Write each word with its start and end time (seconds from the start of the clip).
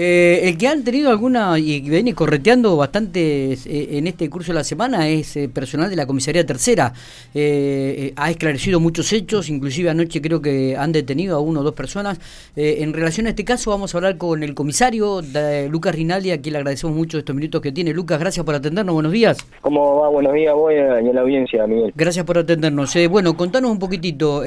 Eh, 0.00 0.48
el 0.48 0.56
que 0.56 0.68
han 0.68 0.84
tenido 0.84 1.10
alguna 1.10 1.58
y 1.58 1.80
viene 1.80 2.14
correteando 2.14 2.76
bastante 2.76 3.52
eh, 3.52 3.88
en 3.98 4.06
este 4.06 4.30
curso 4.30 4.52
de 4.52 4.58
la 4.58 4.62
semana 4.62 5.08
es 5.08 5.36
eh, 5.36 5.48
personal 5.48 5.90
de 5.90 5.96
la 5.96 6.06
comisaría 6.06 6.46
tercera. 6.46 6.92
ha 7.34 8.30
esclarecido 8.30 8.78
muchos 8.78 9.12
hechos, 9.12 9.48
inclusive 9.48 9.90
anoche 9.90 10.22
creo 10.22 10.40
que 10.40 10.76
han 10.76 10.92
detenido 10.92 11.34
a 11.34 11.40
uno 11.40 11.60
o 11.60 11.62
dos 11.64 11.74
personas. 11.74 12.20
en 12.54 12.92
relación 12.92 13.26
a 13.26 13.30
este 13.30 13.44
caso 13.44 13.72
vamos 13.72 13.92
a 13.92 13.98
hablar 13.98 14.18
con 14.18 14.44
el 14.44 14.54
comisario 14.54 15.20
Lucas 15.68 15.96
Rinaldi, 15.96 16.30
a 16.30 16.40
quien 16.40 16.52
le 16.52 16.58
agradecemos 16.58 16.94
mucho 16.94 17.18
estos 17.18 17.34
minutos 17.34 17.60
que 17.60 17.72
tiene. 17.72 17.92
Lucas, 17.92 18.20
gracias 18.20 18.46
por 18.46 18.54
atendernos. 18.54 18.94
Buenos 18.94 19.10
días. 19.10 19.44
¿Cómo 19.62 20.00
va? 20.00 20.08
Buenos 20.10 20.32
días, 20.32 20.54
voy 20.54 20.76
a, 20.76 21.00
la 21.00 21.20
audiencia, 21.22 21.66
Miguel. 21.66 21.92
Gracias 21.96 22.24
por 22.24 22.38
atendernos. 22.38 22.94
bueno, 23.10 23.36
contanos 23.36 23.72
un 23.72 23.80
poquitito, 23.80 24.44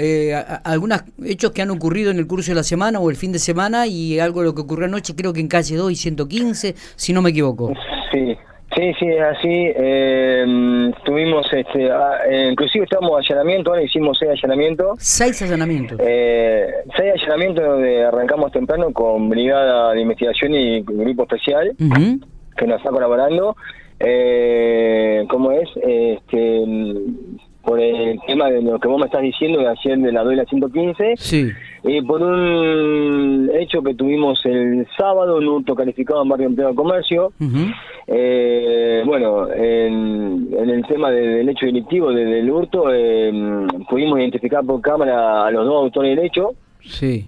algunos 0.64 1.02
hechos 1.26 1.52
que 1.52 1.62
han 1.62 1.72
ocurrido 1.72 2.10
en 2.10 2.20
el 2.20 2.28
curso 2.28 2.52
de 2.52 2.56
la 2.56 2.64
semana 2.64 3.02
o 3.02 3.10
el 3.10 3.18
fin 3.18 3.34
de 3.34 3.40
semana 3.40 3.86
y 3.86 4.18
algo 4.18 4.40
de 4.40 4.46
lo 4.46 4.56
que 4.56 4.62
ocurrió 4.62 4.86
anoche, 4.86 5.14
creo 5.14 5.34
que 5.34 5.41
en 5.42 5.48
calle 5.48 5.76
2 5.76 5.92
y 5.92 5.96
115, 5.96 6.76
si 6.96 7.14
no 7.14 7.22
me 7.22 7.32
equivoco. 7.32 7.74
Sí, 8.12 8.38
Sí, 8.76 8.94
sí, 8.98 9.10
así. 9.18 9.74
Eh, 9.76 10.92
tuvimos, 11.04 11.46
este, 11.52 11.92
ah, 11.92 12.20
eh, 12.30 12.50
inclusive 12.52 12.86
estamos 12.86 13.20
allanamiento, 13.20 13.72
ahora 13.72 13.84
hicimos 13.84 14.18
seis 14.18 14.32
allanamientos. 14.32 14.98
Seis 14.98 15.42
allanamientos. 15.42 16.00
Eh, 16.02 16.68
seis 16.96 17.14
allanamientos 17.16 17.66
donde 17.66 18.06
arrancamos 18.06 18.52
temprano 18.54 18.94
con 18.94 19.28
Brigada 19.28 19.92
de 19.94 20.02
Investigación 20.02 20.54
y 20.54 20.82
Grupo 20.84 21.24
Especial, 21.24 21.76
que 22.56 22.68
nos 22.68 22.78
está 22.78 22.92
colaborando. 22.92 23.58
Eh, 24.00 25.26
¿Cómo 25.30 25.52
es? 25.52 25.70
Este, 25.76 26.64
por 27.64 27.80
el 27.80 28.20
tema 28.26 28.50
de 28.50 28.62
lo 28.62 28.80
que 28.80 28.88
vos 28.88 29.00
me 29.00 29.06
estás 29.06 29.22
diciendo 29.22 29.60
de 29.60 29.68
ayer 29.68 29.98
de 30.00 30.12
la 30.12 30.24
duela 30.24 30.46
115 30.46 31.14
sí. 31.18 31.52
Y 31.84 32.02
por 32.02 32.22
un 32.22 33.50
hecho 33.54 33.82
que 33.82 33.96
tuvimos 33.96 34.40
el 34.46 34.88
sábado, 34.98 35.38
un 35.38 35.48
hurto 35.48 35.76
calificado 35.76 36.22
en 36.22 36.30
Barrio 36.30 36.48
Empleo 36.48 36.70
de 36.70 36.76
Comercio. 36.76 37.34
eh, 38.08 39.02
bueno, 39.06 39.52
en, 39.52 40.50
el 40.54 40.86
tema 40.86 41.10
del 41.10 41.50
hecho 41.50 41.66
delictivo 41.66 42.12
del 42.12 42.50
hurto, 42.50 42.86
eh, 42.94 43.32
pudimos 43.90 44.20
identificar 44.20 44.64
por 44.64 44.82
cámara 44.82 45.48
a 45.48 45.52
los 45.52 45.66
dos 45.66 45.84
autores 45.84 46.16
del 46.16 46.26
hecho. 46.26 46.52
Sí. 46.84 47.28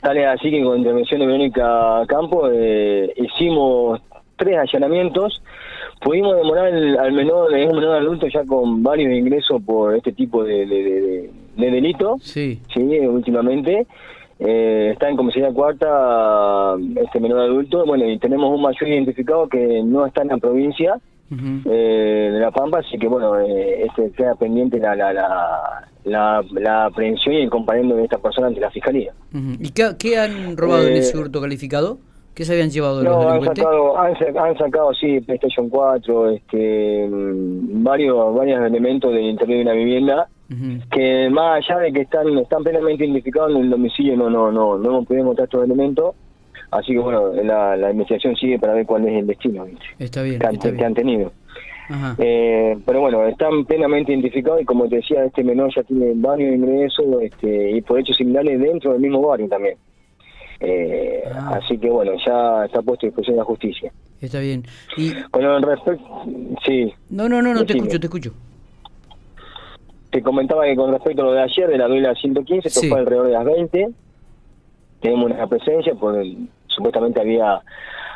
Tal 0.00 0.16
es 0.16 0.26
así 0.26 0.50
que 0.50 0.62
con 0.62 0.78
intervención 0.78 1.20
de 1.20 1.26
Verónica 1.26 2.02
Campo 2.06 2.48
eh, 2.50 3.12
hicimos 3.16 4.00
tres 4.36 4.58
allanamientos 4.58 5.42
pudimos 6.00 6.36
demorar 6.36 6.66
al 6.66 7.12
menor, 7.12 7.52
un 7.52 7.76
menor 7.76 7.96
adulto 7.96 8.26
ya 8.28 8.44
con 8.44 8.82
varios 8.82 9.12
ingresos 9.12 9.62
por 9.62 9.94
este 9.94 10.12
tipo 10.12 10.42
de, 10.44 10.66
de, 10.66 11.30
delito. 11.56 12.16
Sí. 12.20 12.60
Sí, 12.72 12.80
últimamente. 12.80 13.86
Eh, 14.42 14.90
está 14.92 15.10
en 15.10 15.16
comisaría 15.16 15.52
cuarta 15.52 16.74
este 16.96 17.20
menor 17.20 17.40
adulto. 17.40 17.84
Bueno, 17.84 18.08
y 18.08 18.18
tenemos 18.18 18.54
un 18.54 18.62
mayor 18.62 18.88
identificado 18.88 19.48
que 19.48 19.82
no 19.84 20.06
está 20.06 20.22
en 20.22 20.28
la 20.28 20.38
provincia 20.38 20.98
eh, 21.30 22.30
de 22.32 22.40
La 22.40 22.50
Pampa, 22.50 22.78
así 22.78 22.98
que 22.98 23.06
bueno, 23.06 23.38
eh, 23.38 23.84
este 23.84 24.10
queda 24.12 24.34
pendiente 24.34 24.78
la, 24.78 24.96
la, 24.96 25.12
la, 26.04 26.42
la, 26.52 26.84
aprehensión 26.86 27.34
y 27.34 27.42
el 27.42 27.50
comparendo 27.50 27.94
de 27.94 28.04
esta 28.04 28.18
persona 28.18 28.48
ante 28.48 28.60
la 28.60 28.70
fiscalía. 28.70 29.12
¿Y 29.32 29.70
qué, 29.70 29.90
qué 29.98 30.18
han 30.18 30.56
robado 30.56 30.88
en 30.88 30.94
ese 30.94 31.16
hurto 31.16 31.40
calificado? 31.40 31.98
¿Qué 32.34 32.44
se 32.44 32.54
habían 32.54 32.70
llevado 32.70 33.02
no, 33.02 33.10
los 33.10 33.26
han 33.26 33.44
sacado, 33.44 33.98
han, 33.98 34.56
sacado, 34.56 34.94
sí, 34.94 35.20
PlayStation 35.20 35.68
4, 35.68 36.30
este, 36.30 37.06
mm, 37.08 37.82
varios, 37.84 38.34
varios 38.34 38.64
elementos 38.64 39.12
del 39.12 39.24
interior 39.24 39.58
de 39.58 39.62
una 39.62 39.72
vivienda 39.74 40.28
que 40.90 41.30
más 41.30 41.64
allá 41.64 41.80
de 41.80 41.92
que 41.92 42.00
están 42.00 42.36
están 42.38 42.64
plenamente 42.64 43.04
identificados 43.04 43.52
en 43.52 43.62
el 43.62 43.70
domicilio, 43.70 44.16
no 44.16 44.28
no 44.28 44.50
no 44.50 44.78
no 44.78 44.88
hemos 44.88 45.06
podido 45.06 45.22
encontrar 45.24 45.44
estos 45.46 45.64
elementos. 45.64 46.14
Así 46.72 46.92
que 46.92 46.98
bueno, 46.98 47.32
la, 47.32 47.76
la 47.76 47.90
investigación 47.90 48.36
sigue 48.36 48.58
para 48.58 48.74
ver 48.74 48.86
cuál 48.86 49.06
es 49.06 49.14
el 49.18 49.26
destino 49.26 49.66
está 49.98 50.22
bien, 50.22 50.38
que, 50.38 50.84
han, 50.84 50.94
tenido. 50.94 51.32
Eh, 52.18 52.78
pero 52.86 53.00
bueno, 53.00 53.26
están 53.26 53.64
plenamente 53.64 54.12
identificados 54.12 54.62
y 54.62 54.64
como 54.64 54.88
te 54.88 54.96
decía, 54.96 55.24
este 55.24 55.42
menor 55.42 55.74
ya 55.74 55.82
tiene 55.82 56.12
varios 56.14 56.54
ingresos 56.54 57.06
este, 57.22 57.72
y 57.72 57.80
por 57.80 57.98
hechos 57.98 58.16
similares 58.16 58.60
dentro 58.60 58.92
del 58.92 59.00
mismo 59.00 59.20
barrio 59.20 59.48
también. 59.48 59.76
Eh, 60.60 61.24
ah. 61.34 61.58
Así 61.60 61.76
que 61.78 61.90
bueno, 61.90 62.12
ya 62.24 62.66
está 62.66 62.82
puesto 62.82 63.06
a 63.06 63.08
disposición 63.08 63.36
de 63.36 63.40
la 63.40 63.44
justicia. 63.44 63.92
Está 64.20 64.38
bien. 64.38 64.64
Y... 64.96 65.12
Con 65.30 65.62
respecto... 65.62 66.24
Sí. 66.64 66.92
No, 67.08 67.28
no, 67.28 67.42
no, 67.42 67.54
no 67.54 67.64
te 67.64 67.72
escucho, 67.72 67.98
te 67.98 68.06
escucho. 68.06 68.32
Te 70.10 70.22
comentaba 70.22 70.64
que 70.64 70.76
con 70.76 70.90
respecto 70.90 71.22
a 71.22 71.26
lo 71.26 71.32
de 71.32 71.42
ayer, 71.42 71.68
de 71.68 71.78
la 71.78 71.86
duela 71.86 72.14
115, 72.14 72.68
esto 72.68 72.80
fue 72.88 72.98
alrededor 72.98 73.26
de 73.26 73.32
las 73.32 73.44
20. 73.44 73.88
Tenemos 75.00 75.30
una 75.30 75.46
presencia, 75.46 75.94
por 75.94 76.22
supuestamente 76.66 77.20
había 77.20 77.60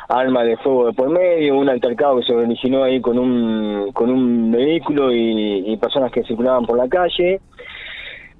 arma 0.07 0.43
de 0.43 0.57
fuego 0.57 0.87
de 0.87 0.93
por 0.93 1.09
medio, 1.09 1.57
un 1.57 1.69
altercado 1.69 2.17
que 2.17 2.25
se 2.25 2.33
originó 2.33 2.83
ahí 2.83 3.01
con 3.01 3.17
un, 3.17 3.91
con 3.93 4.09
un 4.09 4.51
vehículo 4.51 5.11
y 5.11 5.75
personas 5.77 6.11
que 6.11 6.23
circulaban 6.23 6.65
por 6.65 6.77
la 6.77 6.87
calle. 6.87 7.39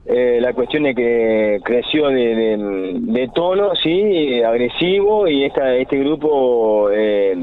Eh, 0.07 0.37
la 0.39 0.53
cuestión 0.53 0.85
es 0.85 0.95
que 0.95 1.59
creció 1.63 2.09
de, 2.09 3.29
tono, 3.33 3.73
sí, 3.75 4.39
agresivo, 4.43 5.27
y 5.27 5.45
esta, 5.45 5.75
este 5.75 5.97
grupo 5.97 6.91
eh, 6.91 7.35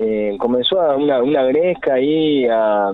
eh, 0.00 0.36
comenzó 0.40 0.80
a 0.80 0.96
una, 0.96 1.22
una 1.22 1.44
gresca 1.44 1.94
ahí 1.94 2.46
a, 2.46 2.90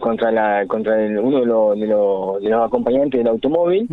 contra 0.00 0.30
la 0.30 0.66
contra 0.66 0.96
uno 0.96 1.40
de 1.40 1.46
los, 1.46 1.78
de, 1.78 1.86
los, 1.86 2.42
de 2.42 2.50
los 2.50 2.66
acompañantes 2.66 3.18
del 3.18 3.28
automóvil, 3.28 3.86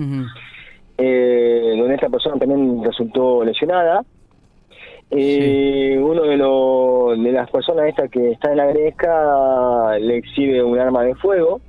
donde 0.98 1.94
esta 1.94 2.10
persona 2.10 2.38
también 2.38 2.84
resultó 2.84 3.44
lesionada. 3.44 4.04
Uno 5.10 6.24
de, 6.24 6.38
los, 6.38 7.24
de 7.24 7.32
las 7.32 7.50
personas 7.50 7.88
estas 7.88 8.10
que 8.12 8.32
está 8.32 8.52
en 8.52 8.58
la 8.58 8.66
gresca 8.66 9.98
le 10.00 10.18
exhibe 10.18 10.62
un 10.64 10.78
arma 10.78 11.04
de 11.04 11.16
fuego. 11.16 11.62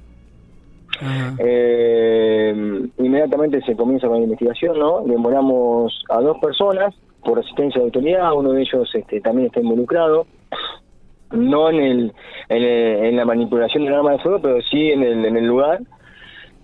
Eh, 1.38 2.88
inmediatamente 2.98 3.60
se 3.62 3.76
comienza 3.76 4.08
con 4.08 4.16
la 4.16 4.24
investigación, 4.24 4.78
¿no? 4.78 5.02
Demoramos 5.02 6.04
a 6.08 6.20
dos 6.20 6.38
personas 6.38 6.92
por 7.24 7.38
asistencia 7.38 7.80
de 7.80 7.84
autoridad, 7.84 8.32
uno 8.32 8.52
de 8.52 8.62
ellos 8.62 8.90
este, 8.94 9.20
también 9.20 9.46
está 9.46 9.60
involucrado, 9.60 10.26
no 11.32 11.70
en, 11.70 11.80
el, 11.80 12.12
en, 12.48 13.16
la 13.16 13.24
manipulación 13.24 13.84
del 13.84 13.94
arma 13.94 14.12
de 14.12 14.18
fuego, 14.18 14.40
pero 14.40 14.62
sí 14.62 14.90
en 14.90 15.02
el, 15.02 15.24
en 15.24 15.36
el 15.36 15.46
lugar. 15.46 15.80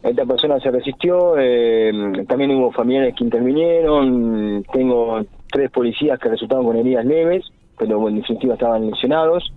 Esta 0.03 0.27
persona 0.27 0.61
se 0.61 0.71
resistió, 0.71 1.37
eh, 1.39 1.91
también 2.29 2.51
hubo 2.51 2.71
familiares 2.73 3.15
que 3.17 3.25
intervinieron, 3.25 4.63
tengo 4.71 5.25
tres 5.51 5.71
policías 5.71 6.19
que 6.19 6.29
resultaron 6.29 6.67
con 6.67 6.77
heridas 6.77 7.07
leves, 7.07 7.45
pero 7.79 8.07
en 8.09 8.17
definitiva 8.17 8.55
estaban 8.55 8.91
lesionados 8.91 9.51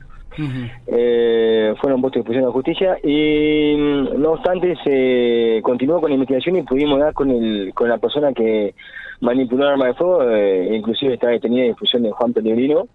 eh, 0.88 1.74
fueron 1.82 2.02
puestos 2.02 2.18
a 2.18 2.20
disposición 2.20 2.44
de 2.44 2.48
la 2.48 2.54
justicia 2.54 2.98
y 3.04 3.76
mm, 3.76 4.22
no 4.22 4.34
obstante 4.34 4.76
se 4.84 5.62
continuó 5.64 6.00
con 6.00 6.10
la 6.10 6.16
investigación 6.16 6.58
y 6.58 6.64
pudimos 6.64 7.00
dar 7.00 7.14
con 7.14 7.32
el 7.32 7.74
con 7.74 7.90
la 7.90 7.98
persona 7.98 8.34
que 8.34 8.76
manipuló 9.22 9.64
el 9.64 9.72
arma 9.72 9.88
de 9.88 9.94
fuego, 9.96 10.30
eh, 10.30 10.76
inclusive 10.76 11.16
está 11.16 11.30
detenida 11.30 11.64
en 11.64 11.70
discusión 11.70 12.04
de 12.04 12.12
Juan 12.12 12.34
Pellegrino. 12.34 12.88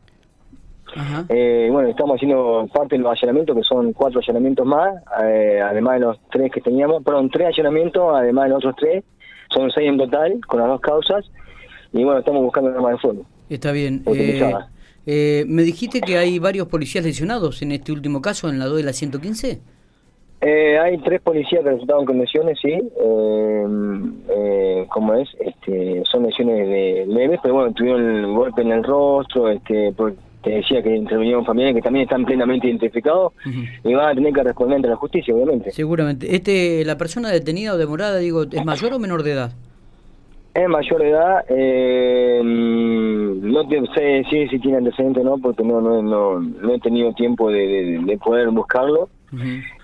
Eh, 1.29 1.69
bueno, 1.71 1.89
estamos 1.89 2.17
haciendo 2.17 2.69
parte 2.73 2.97
de 2.97 3.03
los 3.03 3.13
allanamientos, 3.13 3.57
que 3.57 3.63
son 3.63 3.93
cuatro 3.93 4.21
allanamientos 4.21 4.67
más, 4.67 5.03
eh, 5.25 5.61
además 5.63 5.95
de 5.95 6.01
los 6.01 6.19
tres 6.31 6.51
que 6.53 6.61
teníamos, 6.61 7.03
perdón, 7.03 7.31
tres 7.31 7.49
allanamientos, 7.49 8.15
además 8.15 8.45
de 8.45 8.51
los 8.51 8.59
otros 8.59 8.77
tres, 8.77 9.05
son 9.51 9.71
seis 9.71 9.89
en 9.89 9.99
total, 9.99 10.41
con 10.47 10.61
las 10.61 10.69
dos 10.69 10.81
causas, 10.81 11.31
y 11.93 12.05
bueno, 12.05 12.21
estamos 12.21 12.43
buscando 12.43 12.71
el 12.71 12.77
arma 12.77 12.91
de 12.91 12.99
fuego. 12.99 13.25
Está 13.49 13.73
bien. 13.73 14.03
Eh, 15.05 15.45
me 15.49 15.63
dijiste 15.63 16.01
que 16.01 16.17
hay 16.17 16.39
varios 16.39 16.69
policías 16.69 17.05
lesionados 17.05 17.61
en 17.63 17.73
este 17.73 17.93
último 17.93 18.23
caso, 18.23 18.49
en 18.49 18.59
la 18.59 18.67
2 18.67 18.77
de 18.77 18.83
la 18.85 18.93
115. 18.93 19.61
Eh, 20.45 20.77
hay 20.77 20.99
tres 20.99 21.21
policías 21.21 21.63
que 21.63 21.71
resultaron 21.71 22.05
con 22.05 22.19
lesiones, 22.19 22.59
sí. 22.61 22.73
Eh, 22.73 23.67
eh, 24.29 24.87
¿Cómo 24.89 25.15
es? 25.15 25.29
Este, 25.39 26.03
son 26.11 26.25
lesiones 26.25 26.67
de 26.67 27.05
leves, 27.07 27.39
pero 27.41 27.55
bueno, 27.55 27.73
tuvieron 27.73 28.03
el 28.03 28.27
golpe 28.27 28.63
en 28.63 28.73
el 28.73 28.83
rostro, 28.83 29.49
este, 29.49 29.95
te 30.43 30.51
decía 30.51 30.83
que 30.83 30.95
intervinieron 30.95 31.45
familiares 31.45 31.77
que 31.77 31.83
también 31.83 32.05
están 32.05 32.25
plenamente 32.25 32.67
identificados 32.67 33.33
y 33.85 33.95
van 33.95 34.11
a 34.11 34.15
tener 34.15 34.33
que 34.33 34.43
responder 34.43 34.77
ante 34.77 34.89
la 34.89 34.97
justicia, 34.97 35.35
obviamente. 35.35 35.71
Seguramente. 35.71 36.35
Este, 36.35 36.85
¿La 36.85 36.99
persona 36.99 37.31
detenida 37.31 37.75
o 37.75 37.79
demorada, 37.79 38.19
digo, 38.19 38.43
es 38.43 38.65
mayor 38.65 38.93
o 38.95 38.99
menor 38.99 39.23
de 39.23 39.33
edad? 39.33 39.53
Es 40.55 40.69
mayor 40.69 41.01
de 41.01 41.09
edad, 41.09 41.45
eh, 41.49 42.43
no 42.45 43.69
te 43.69 43.81
sé 43.95 44.03
decir 44.03 44.51
si 44.51 44.59
tiene 44.59 44.79
antecedentes 44.79 45.25
o 45.25 45.25
no, 45.25 45.39
porque 45.39 45.65
no, 45.65 45.81
no, 45.81 46.03
no, 46.03 46.41
no 46.41 46.75
he 46.75 46.79
tenido 46.79 47.15
tiempo 47.15 47.51
de, 47.51 48.03
de, 48.05 48.19
poder 48.19 48.51
buscarlo, 48.51 49.09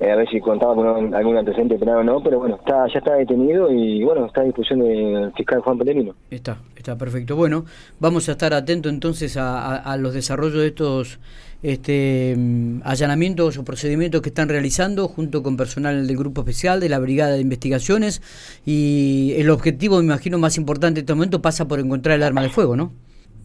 eh, 0.00 0.10
a 0.10 0.16
ver 0.16 0.28
si 0.28 0.40
contaba 0.40 0.74
con 0.74 1.14
algún 1.14 1.36
antecedente 1.36 1.78
penal 1.78 1.98
o 1.98 2.04
no, 2.04 2.22
pero 2.22 2.38
bueno, 2.38 2.56
está 2.56 2.86
ya 2.92 2.98
está 2.98 3.14
detenido 3.14 3.70
y 3.70 4.04
bueno, 4.04 4.26
está 4.26 4.42
a 4.42 4.44
disposición 4.44 4.80
del 4.80 5.32
fiscal 5.32 5.60
Juan 5.60 5.78
Pellerino. 5.78 6.14
Está, 6.30 6.58
está 6.76 6.96
perfecto. 6.96 7.36
Bueno, 7.36 7.64
vamos 8.00 8.28
a 8.28 8.32
estar 8.32 8.52
atentos 8.54 8.92
entonces 8.92 9.36
a, 9.36 9.76
a 9.76 9.96
los 9.96 10.14
desarrollos 10.14 10.60
de 10.60 10.66
estos 10.68 11.18
este, 11.62 12.36
allanamientos 12.84 13.58
o 13.58 13.64
procedimientos 13.64 14.22
que 14.22 14.28
están 14.28 14.48
realizando 14.48 15.08
junto 15.08 15.42
con 15.42 15.56
personal 15.56 16.06
del 16.06 16.16
Grupo 16.16 16.42
Especial, 16.42 16.80
de 16.80 16.88
la 16.88 16.98
Brigada 16.98 17.32
de 17.32 17.40
Investigaciones 17.40 18.22
y 18.64 19.34
el 19.36 19.50
objetivo, 19.50 19.98
me 19.98 20.04
imagino, 20.04 20.38
más 20.38 20.56
importante 20.56 21.00
en 21.00 21.04
este 21.04 21.14
momento 21.14 21.42
pasa 21.42 21.66
por 21.66 21.80
encontrar 21.80 22.16
el 22.16 22.22
arma 22.22 22.42
de 22.42 22.48
fuego, 22.48 22.76
¿no? 22.76 22.92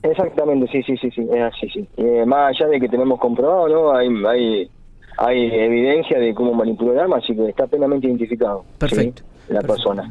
Exactamente, 0.04 0.68
sí, 0.72 0.84
sí, 0.84 0.98
sí, 0.98 1.10
sí, 1.12 1.22
es 1.32 1.42
así, 1.42 1.70
sí. 1.70 1.88
Eh, 1.96 2.26
más 2.26 2.50
allá 2.50 2.68
de 2.68 2.80
que 2.80 2.90
tenemos 2.90 3.20
comprobado, 3.20 3.70
¿no? 3.70 3.96
Hay, 3.96 4.10
hay, 4.28 4.70
hay 5.18 5.45
evidencia 5.51 6.19
de 6.19 6.33
cómo 6.33 6.54
manipuló 6.54 6.94
el 6.94 7.00
arma, 7.00 7.18
así 7.18 7.36
que 7.36 7.50
está 7.50 7.68
plenamente 7.68 8.07
identificado. 8.07 8.63
Perfecto. 8.77 9.24
La 9.50 9.62
persona. 9.62 10.10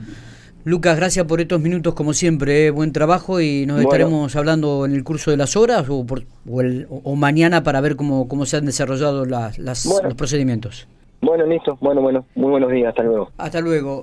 Lucas, 0.64 0.96
gracias 0.96 1.26
por 1.26 1.40
estos 1.40 1.60
minutos 1.60 1.94
como 1.94 2.12
siempre, 2.12 2.66
eh, 2.66 2.70
buen 2.70 2.93
trabajo 2.93 3.40
y 3.40 3.66
nos 3.66 3.81
estaremos 3.81 4.37
hablando 4.37 4.87
en 4.87 4.93
el 4.94 5.02
curso 5.02 5.32
de 5.32 5.37
las 5.37 5.56
horas 5.56 5.88
o, 5.88 6.06
por, 6.06 6.22
o, 6.49 7.16
mañana 7.16 7.64
para 7.64 7.81
ver 7.81 7.96
cómo, 7.96 8.28
cómo 8.28 8.46
se 8.46 8.58
han 8.58 8.66
desarrollado 8.66 9.25
las, 9.25 9.58
los 9.58 10.14
procedimientos. 10.16 10.87
Bueno, 11.20 11.46
listo, 11.46 11.78
bueno, 11.81 12.00
bueno, 12.00 12.25
muy 12.34 12.50
buenos 12.50 12.70
días, 12.70 12.90
hasta 12.90 13.02
luego. 13.02 13.31
Hasta 13.38 13.60
luego. 13.60 14.00